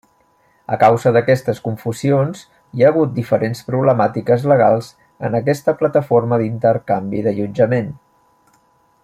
A 0.75 0.77
causa 0.83 1.11
d'aquestes 1.17 1.59
confusions 1.67 2.41
hi 2.79 2.85
ha 2.85 2.89
hagut 2.93 3.13
diferents 3.19 3.61
problemàtiques 3.69 4.47
legals 4.53 4.89
en 5.29 5.39
aquesta 5.41 5.77
plataforma 5.83 6.41
d'intercanvi 6.45 7.23
d'allotjament. 7.29 7.95